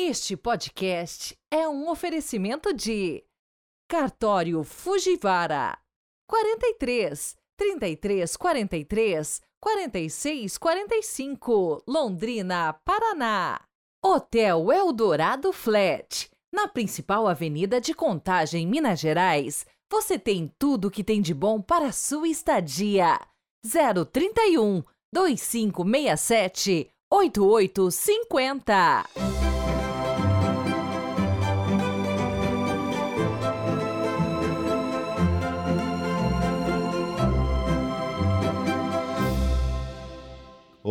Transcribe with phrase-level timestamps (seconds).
[0.00, 3.24] Este podcast é um oferecimento de
[3.90, 5.76] Cartório Fujivara
[6.30, 13.60] 43 33 43 46 45 Londrina, Paraná.
[14.00, 19.66] Hotel Eldorado Flat, na principal avenida de Contagem, Minas Gerais.
[19.90, 23.18] Você tem tudo que tem de bom para a sua estadia.
[23.66, 29.47] 031 2567 8850.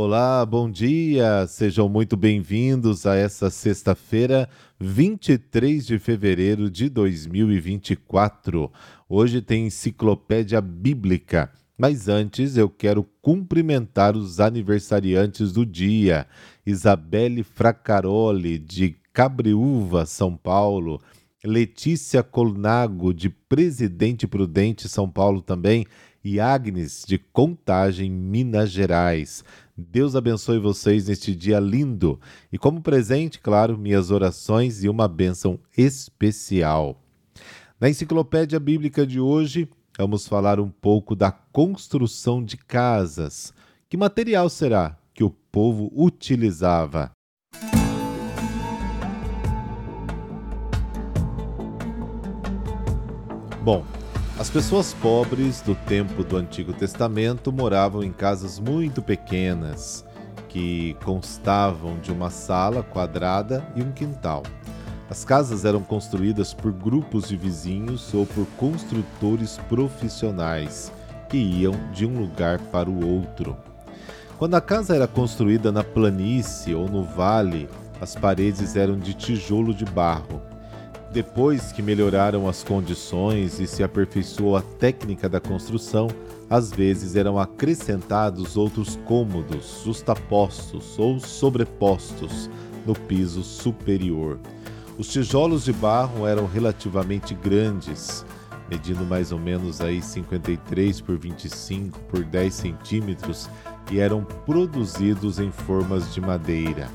[0.09, 1.45] Olá, bom dia!
[1.47, 4.47] Sejam muito bem-vindos a essa sexta-feira,
[4.79, 8.71] 23 de fevereiro de 2024.
[9.09, 16.25] Hoje tem enciclopédia bíblica, mas antes eu quero cumprimentar os aniversariantes do dia:
[16.65, 21.01] Isabelle Fracaroli, de Cabriúva, São Paulo,
[21.43, 25.85] Letícia Colnago, de Presidente Prudente, São Paulo também,
[26.23, 29.43] e Agnes, de Contagem, Minas Gerais.
[29.79, 32.19] Deus abençoe vocês neste dia lindo
[32.51, 36.99] e, como presente, claro, minhas orações e uma bênção especial.
[37.79, 43.53] Na enciclopédia bíblica de hoje, vamos falar um pouco da construção de casas.
[43.87, 47.11] Que material será que o povo utilizava?
[53.63, 53.85] Bom,
[54.39, 60.05] as pessoas pobres do tempo do Antigo Testamento moravam em casas muito pequenas,
[60.47, 64.43] que constavam de uma sala quadrada e um quintal.
[65.09, 70.91] As casas eram construídas por grupos de vizinhos ou por construtores profissionais
[71.29, 73.57] que iam de um lugar para o outro.
[74.37, 77.67] Quando a casa era construída na planície ou no vale,
[77.99, 80.39] as paredes eram de tijolo de barro
[81.11, 86.07] depois que melhoraram as condições e se aperfeiçoou a técnica da construção,
[86.49, 92.49] às vezes eram acrescentados outros cômodos justapostos ou sobrepostos
[92.85, 94.39] no piso superior.
[94.97, 98.25] Os tijolos de barro eram relativamente grandes,
[98.69, 103.49] medindo mais ou menos aí 53 por 25 por 10 centímetros,
[103.91, 106.89] e eram produzidos em formas de madeira.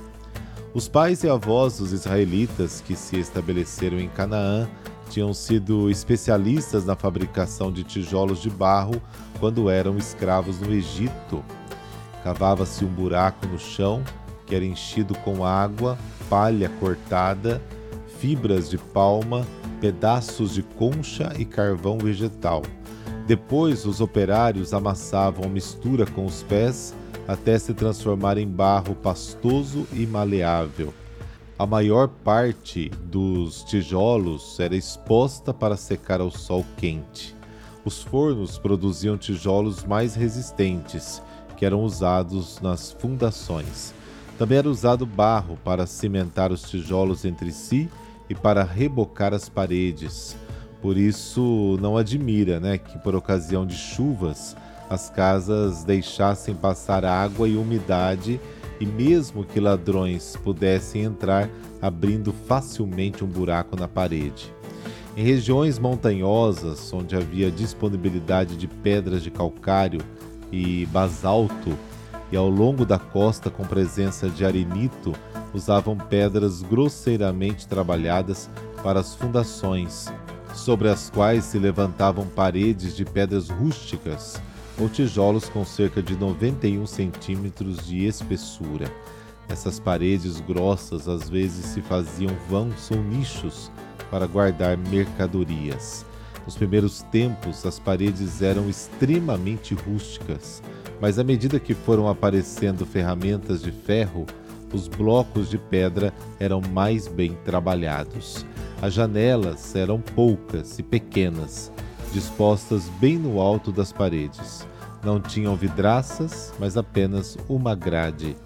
[0.75, 4.67] Os pais e avós dos israelitas que se estabeleceram em Canaã
[5.11, 8.95] tinham sido especialistas na fabricação de tijolos de barro
[9.39, 11.45] quando eram escravos no Egito.
[12.25, 14.03] Cavava-se um buraco no chão
[14.47, 15.99] que era enchido com água,
[16.31, 17.61] palha cortada,
[18.19, 19.47] fibras de palma,
[19.79, 22.63] pedaços de concha e carvão vegetal.
[23.27, 26.95] Depois, os operários amassavam a mistura com os pés
[27.33, 30.93] até se transformar em barro pastoso e maleável.
[31.59, 37.35] A maior parte dos tijolos era exposta para secar ao sol quente.
[37.85, 41.23] Os fornos produziam tijolos mais resistentes,
[41.57, 43.95] que eram usados nas fundações.
[44.39, 47.89] Também era usado barro para cimentar os tijolos entre si
[48.29, 50.37] e para rebocar as paredes.
[50.81, 54.57] Por isso, não admira né, que, por ocasião de chuvas,
[54.93, 58.39] as casas deixassem passar água e umidade
[58.79, 61.49] e mesmo que ladrões pudessem entrar
[61.81, 64.53] abrindo facilmente um buraco na parede.
[65.17, 70.01] Em regiões montanhosas, onde havia disponibilidade de pedras de calcário
[70.51, 71.73] e basalto,
[72.31, 75.15] e ao longo da costa com presença de arenito,
[75.55, 78.49] usavam pedras grosseiramente trabalhadas
[78.83, 80.13] para as fundações,
[80.55, 84.41] sobre as quais se levantavam paredes de pedras rústicas
[84.83, 88.91] ou tijolos com cerca de 91 centímetros de espessura.
[89.49, 93.71] Essas paredes grossas às vezes se faziam vãos ou nichos
[94.11, 96.05] para guardar mercadorias.
[96.45, 100.61] Nos primeiros tempos, as paredes eram extremamente rústicas,
[101.01, 104.27] mas à medida que foram aparecendo ferramentas de ferro,
[104.73, 108.45] os blocos de pedra eram mais bem trabalhados.
[108.81, 111.71] As janelas eram poucas e pequenas,
[112.13, 114.67] dispostas bem no alto das paredes.
[115.03, 118.37] Não tinham vidraças, mas apenas uma grade.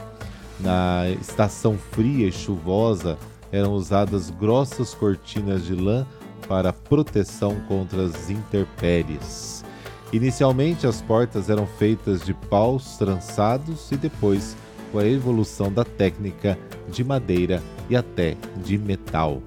[0.58, 3.18] Na estação fria e chuvosa
[3.52, 6.06] eram usadas grossas cortinas de lã
[6.48, 9.64] para proteção contra as intempéries.
[10.12, 14.56] Inicialmente, as portas eram feitas de paus trançados e depois,
[14.92, 16.58] com a evolução da técnica,
[16.88, 19.42] de madeira e até de metal.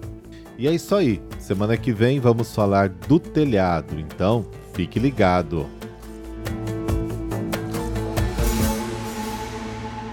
[0.57, 1.21] E é isso aí.
[1.39, 5.65] Semana que vem vamos falar do telhado, então fique ligado.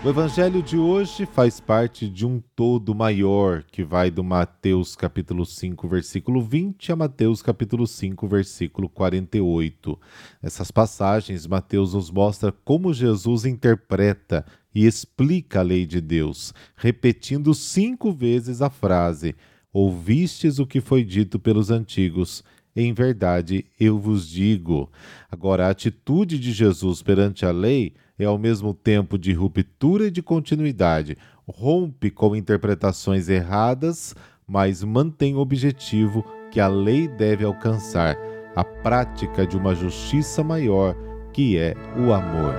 [0.07, 5.45] O evangelho de hoje faz parte de um todo maior que vai do Mateus capítulo
[5.45, 9.99] 5, versículo 20 a Mateus capítulo 5, versículo 48.
[10.41, 17.53] Essas passagens, Mateus nos mostra como Jesus interpreta e explica a lei de Deus, repetindo
[17.53, 19.35] cinco vezes a frase:
[19.73, 22.45] Ouvistes o que foi dito pelos antigos,
[22.77, 24.89] em verdade eu vos digo.
[25.29, 30.11] Agora, a atitude de Jesus perante a lei é ao mesmo tempo de ruptura e
[30.11, 31.17] de continuidade.
[31.47, 34.15] Rompe com interpretações erradas,
[34.47, 38.17] mas mantém o objetivo que a lei deve alcançar,
[38.55, 40.97] a prática de uma justiça maior,
[41.33, 42.55] que é o amor.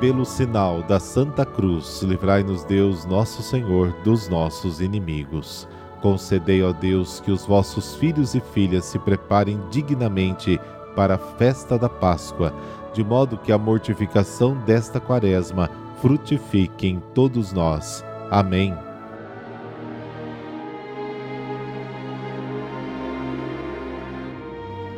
[0.00, 5.68] Pelo sinal da Santa Cruz, livrai-nos Deus, nosso Senhor, dos nossos inimigos.
[6.02, 10.60] Concedei, ó Deus, que os vossos filhos e filhas se preparem dignamente
[10.96, 12.52] para a festa da Páscoa,
[12.92, 15.70] de modo que a mortificação desta quaresma
[16.00, 18.04] frutifique em todos nós.
[18.32, 18.74] Amém.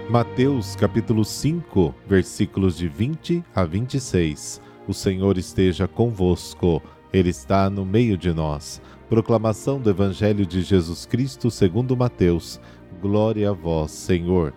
[0.08, 4.58] Mateus capítulo 5, versículos de 20 a 26.
[4.88, 8.80] O Senhor esteja convosco, Ele está no meio de nós.
[9.08, 12.58] Proclamação do Evangelho de Jesus Cristo segundo Mateus.
[13.02, 14.54] Glória a vós, Senhor.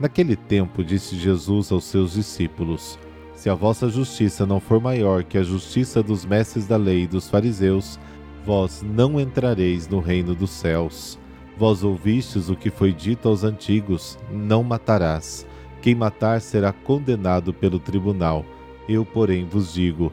[0.00, 2.98] Naquele tempo disse Jesus aos seus discípulos:
[3.36, 7.06] Se a vossa justiça não for maior que a justiça dos mestres da lei e
[7.06, 7.96] dos fariseus,
[8.44, 11.16] vós não entrareis no reino dos céus.
[11.56, 15.46] Vós ouvistes o que foi dito aos antigos: Não matarás.
[15.80, 18.44] Quem matar será condenado pelo tribunal.
[18.88, 20.12] Eu, porém, vos digo: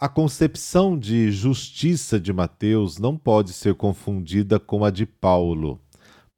[0.00, 5.80] A concepção de justiça de Mateus não pode ser confundida com a de Paulo.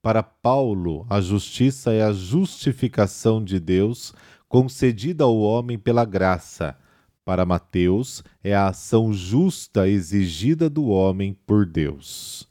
[0.01, 4.15] Para Paulo, a justiça é a justificação de Deus
[4.49, 6.75] concedida ao homem pela graça.
[7.23, 12.49] Para Mateus, é a ação justa exigida do homem por Deus.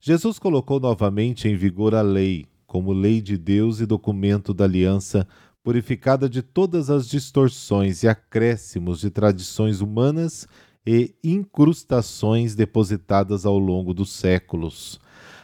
[0.00, 5.26] Jesus colocou novamente em vigor a lei, como lei de Deus e documento da aliança
[5.64, 10.46] purificada de todas as distorções e acréscimos de tradições humanas
[10.86, 15.00] e incrustações depositadas ao longo dos séculos.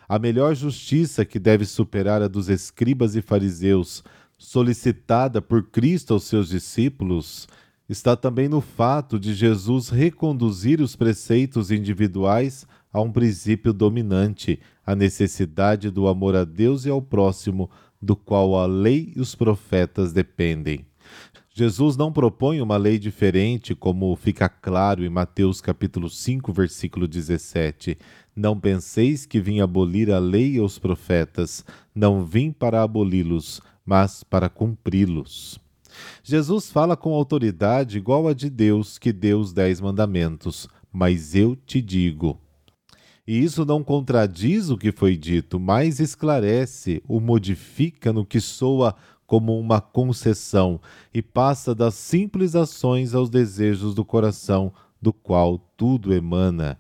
[0.06, 4.04] A melhor justiça que deve superar a dos escribas e fariseus,
[4.36, 7.48] solicitada por Cristo aos seus discípulos,
[7.88, 14.94] está também no fato de Jesus reconduzir os preceitos individuais a um princípio dominante, a
[14.94, 20.12] necessidade do amor a Deus e ao próximo, do qual a lei e os profetas
[20.12, 20.86] dependem.
[21.52, 27.98] Jesus não propõe uma lei diferente, como fica claro em Mateus capítulo 5, versículo 17.
[28.34, 31.64] Não penseis que vim abolir a lei e os profetas,
[31.94, 35.58] não vim para aboli-los, mas para cumpri-los.
[36.22, 41.56] Jesus fala com autoridade igual a de Deus, que deu os dez mandamentos, mas eu
[41.56, 42.40] te digo.
[43.30, 48.92] E isso não contradiz o que foi dito, mas esclarece, o modifica no que soa
[49.24, 50.80] como uma concessão
[51.14, 56.76] e passa das simples ações aos desejos do coração, do qual tudo emana.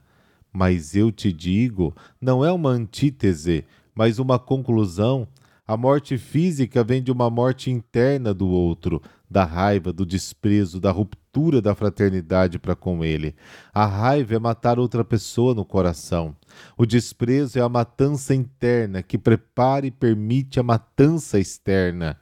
[0.52, 3.64] Mas eu te digo, não é uma antítese,
[3.94, 5.28] mas uma conclusão
[5.64, 10.90] a morte física vem de uma morte interna do outro, da raiva, do desprezo, da
[10.90, 11.19] ruptura
[11.62, 13.34] da fraternidade para com ele.
[13.72, 16.34] A raiva é matar outra pessoa no coração.
[16.76, 22.18] O desprezo é a matança interna que prepara e permite a matança externa.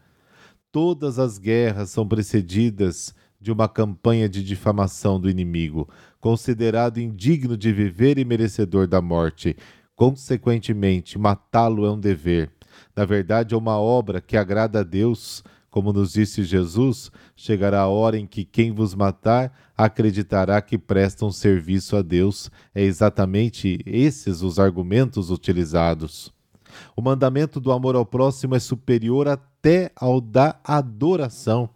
[0.71, 5.89] Todas as guerras são precedidas de uma campanha de difamação do inimigo,
[6.21, 9.57] considerado indigno de viver e merecedor da morte,
[9.99, 12.53] Consequentemente, matá-lo é um dever.
[12.95, 15.43] Na verdade, é uma obra que agrada a Deus.
[15.71, 21.31] Como nos disse Jesus, chegará a hora em que quem vos matar acreditará que prestam
[21.31, 22.51] serviço a Deus.
[22.75, 26.33] É exatamente esses os argumentos utilizados.
[26.97, 31.69] O mandamento do amor ao próximo é superior até ao da adoração.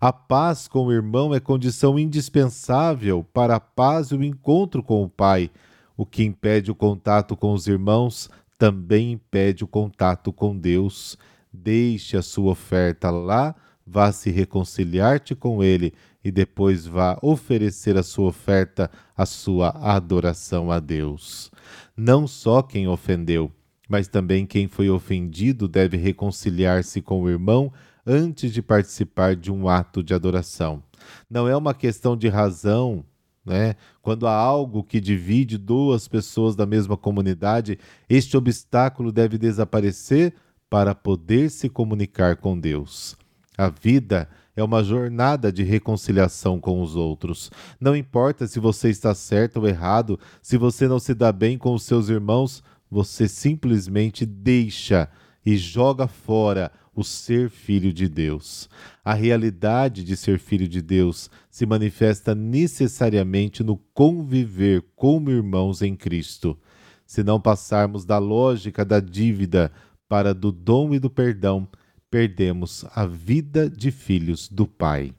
[0.00, 5.02] A paz com o irmão é condição indispensável para a paz e o encontro com
[5.02, 5.50] o Pai.
[5.96, 11.16] O que impede o contato com os irmãos também impede o contato com Deus.
[11.52, 13.54] Deixe a sua oferta lá,
[13.86, 15.92] vá se reconciliar-te com Ele
[16.24, 21.50] e depois vá oferecer a sua oferta, a sua adoração a Deus.
[21.96, 23.50] Não só quem ofendeu,
[23.88, 27.72] mas também quem foi ofendido deve reconciliar-se com o irmão
[28.06, 30.82] antes de participar de um ato de adoração.
[31.28, 33.04] Não é uma questão de razão
[33.44, 33.74] né?
[34.02, 37.78] Quando há algo que divide duas pessoas da mesma comunidade,
[38.08, 40.34] este obstáculo deve desaparecer
[40.70, 43.16] para poder se comunicar com Deus.
[43.58, 47.50] A vida é uma jornada de reconciliação com os outros.
[47.80, 51.74] Não importa se você está certo ou errado, se você não se dá bem com
[51.74, 55.08] os seus irmãos, você simplesmente deixa
[55.44, 58.68] e joga fora o ser filho de Deus.
[59.04, 65.96] A realidade de ser filho de Deus se manifesta necessariamente no conviver como irmãos em
[65.96, 66.58] Cristo.
[67.06, 69.72] Se não passarmos da lógica da dívida
[70.10, 71.68] para do dom e do perdão,
[72.10, 75.14] perdemos a vida de filhos do Pai.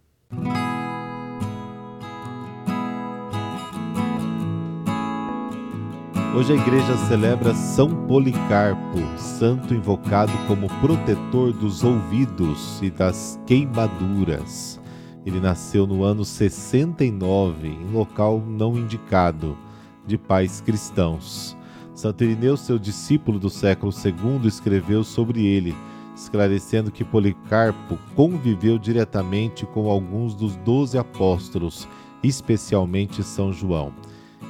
[6.35, 14.77] Hoje a igreja celebra São Policarpo, santo invocado como protetor dos ouvidos e das queimaduras.
[15.25, 19.57] Ele nasceu no ano 69, em local não indicado,
[20.05, 21.55] de pais cristãos.
[22.01, 22.23] Santo
[22.57, 25.75] seu discípulo do século II, escreveu sobre ele,
[26.15, 31.87] esclarecendo que Policarpo conviveu diretamente com alguns dos doze apóstolos,
[32.23, 33.93] especialmente São João.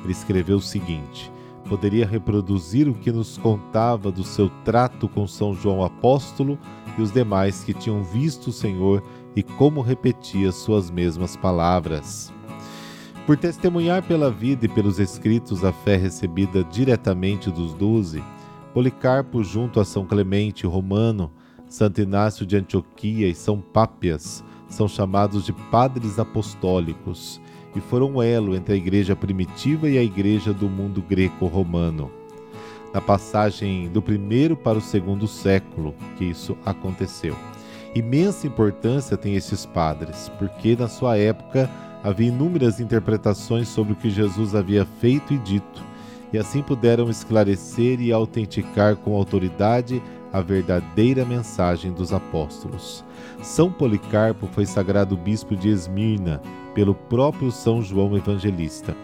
[0.01, 1.29] Ele escreveu o seguinte:
[1.67, 6.57] poderia reproduzir o que nos contava do seu trato com São João Apóstolo
[6.97, 9.03] e os demais que tinham visto o Senhor
[9.35, 12.31] e como repetia suas mesmas palavras.
[13.25, 18.21] Por testemunhar pela vida e pelos escritos a fé recebida diretamente dos doze,
[18.73, 21.31] Policarpo, junto a São Clemente Romano,
[21.67, 27.39] Santo Inácio de Antioquia e São Pápias, são chamados de padres apostólicos
[27.75, 32.09] e foram um elo entre a igreja primitiva e a igreja do mundo greco-romano.
[32.93, 37.35] Na passagem do primeiro para o segundo século que isso aconteceu.
[37.93, 41.69] Imensa importância tem esses padres, porque na sua época
[42.03, 45.83] havia inúmeras interpretações sobre o que Jesus havia feito e dito,
[46.33, 53.03] e assim puderam esclarecer e autenticar com autoridade a verdadeira mensagem dos apóstolos.
[53.41, 56.41] São Policarpo foi sagrado bispo de Esmirna
[56.73, 58.95] pelo próprio São João Evangelista.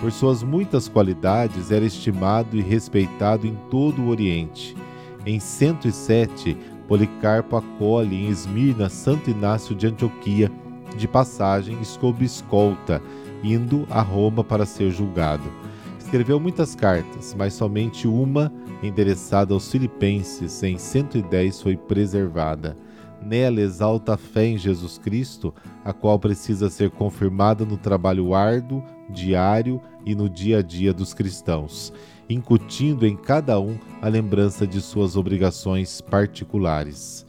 [0.00, 4.76] Por suas muitas qualidades, era estimado e respeitado em todo o Oriente.
[5.24, 6.56] Em 107,
[6.88, 10.50] Policarpo acolhe em Esmirna Santo Inácio de Antioquia,
[10.96, 13.02] de passagem sob escolta,
[13.42, 15.50] indo a Roma para ser julgado.
[15.98, 22.76] Escreveu muitas cartas, mas somente uma, endereçada aos Filipenses, em 110 foi preservada.
[23.24, 28.82] Nela exalta a fé em Jesus Cristo, a qual precisa ser confirmada no trabalho árduo,
[29.08, 31.92] diário e no dia a dia dos cristãos,
[32.28, 37.24] incutindo em cada um a lembrança de suas obrigações particulares.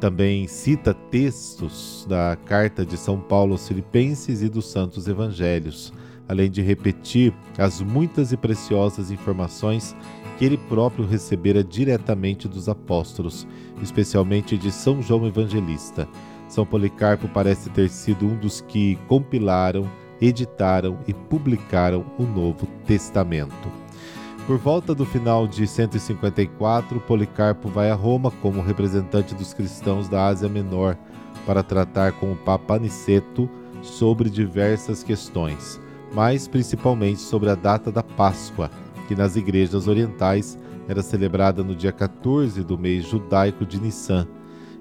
[0.00, 5.92] Também cita textos da carta de São Paulo aos Filipenses e dos Santos Evangelhos,
[6.28, 9.94] além de repetir as muitas e preciosas informações
[10.38, 13.46] que ele próprio recebera diretamente dos apóstolos,
[13.82, 16.08] especialmente de São João Evangelista.
[16.48, 23.83] São Policarpo parece ter sido um dos que compilaram, editaram e publicaram o Novo Testamento.
[24.46, 30.26] Por volta do final de 154, Policarpo vai a Roma como representante dos cristãos da
[30.26, 30.98] Ásia Menor
[31.46, 33.48] para tratar com o Papa Aniceto
[33.80, 35.80] sobre diversas questões,
[36.12, 38.70] mas principalmente sobre a data da Páscoa,
[39.08, 44.28] que nas igrejas orientais era celebrada no dia 14 do mês judaico de Nissan,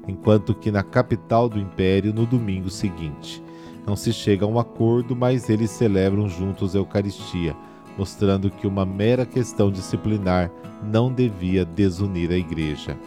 [0.06, 3.42] enquanto que na capital do império no domingo seguinte.
[3.88, 7.56] Não se chega a um acordo, mas eles celebram juntos a Eucaristia,
[7.98, 10.52] mostrando que uma mera questão disciplinar
[10.84, 12.98] não devia desunir a igreja.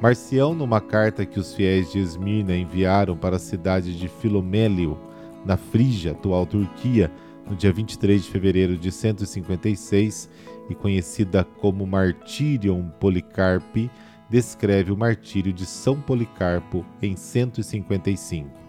[0.00, 4.98] Marcião, numa carta que os fiéis de Esmirna enviaram para a cidade de Filomélio,
[5.44, 7.10] na Frígia, atual Turquia,
[7.48, 10.30] no dia 23 de fevereiro de 156,
[10.70, 13.90] e conhecida como Martyrium Policarpi,
[14.30, 18.59] descreve o martírio de São Policarpo em 155.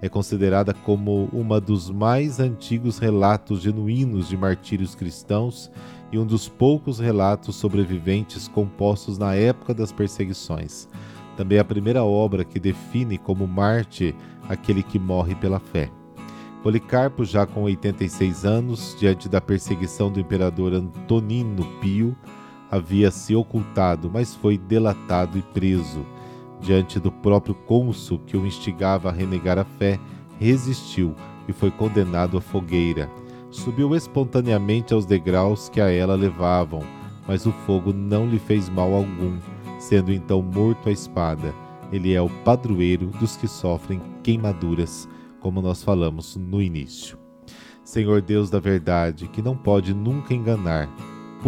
[0.00, 5.70] É considerada como uma dos mais antigos relatos genuínos de martírios cristãos
[6.12, 10.88] e um dos poucos relatos sobreviventes compostos na época das perseguições.
[11.36, 14.14] Também a primeira obra que define como Marte
[14.48, 15.90] aquele que morre pela fé.
[16.62, 22.16] Policarpo, já com 86 anos, diante da perseguição do imperador Antonino Pio,
[22.70, 26.04] havia se ocultado, mas foi delatado e preso.
[26.60, 29.98] Diante do próprio cônsul que o instigava a renegar a fé,
[30.38, 31.14] resistiu
[31.46, 33.10] e foi condenado à fogueira.
[33.50, 36.82] Subiu espontaneamente aos degraus que a ela levavam,
[37.26, 39.38] mas o fogo não lhe fez mal algum,
[39.78, 41.54] sendo então morto à espada.
[41.90, 45.08] Ele é o padroeiro dos que sofrem queimaduras,
[45.40, 47.16] como nós falamos no início.
[47.82, 50.88] Senhor Deus da verdade, que não pode nunca enganar,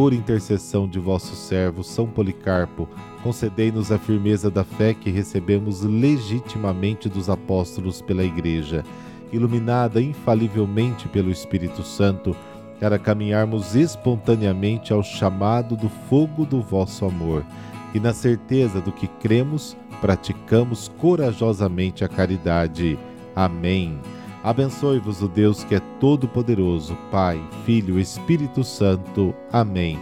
[0.01, 2.89] por intercessão de vosso servo São Policarpo,
[3.23, 8.83] concedei-nos a firmeza da fé que recebemos legitimamente dos apóstolos pela Igreja,
[9.31, 12.35] iluminada infalivelmente pelo Espírito Santo,
[12.81, 17.45] para caminharmos espontaneamente ao chamado do fogo do vosso amor,
[17.93, 22.99] e na certeza do que cremos, praticamos corajosamente a caridade.
[23.37, 24.01] Amém.
[24.43, 29.35] Abençoe-vos o Deus que é todo-poderoso, Pai, Filho, Espírito Santo.
[29.53, 29.99] Amém.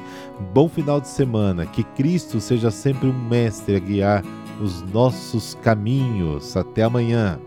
[0.54, 4.24] Bom final de semana, que Cristo seja sempre um mestre a guiar
[4.60, 6.56] os nossos caminhos.
[6.56, 7.40] Até amanhã.